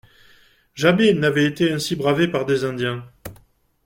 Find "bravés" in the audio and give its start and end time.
1.95-2.27